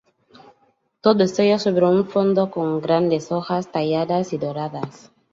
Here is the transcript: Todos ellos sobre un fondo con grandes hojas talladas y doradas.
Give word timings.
Todos 1.01 1.37
ellos 1.37 1.61
sobre 1.61 1.85
un 1.85 2.07
fondo 2.07 2.49
con 2.49 2.81
grandes 2.81 3.31
hojas 3.31 3.71
talladas 3.71 4.33
y 4.33 4.39
doradas. 4.39 5.11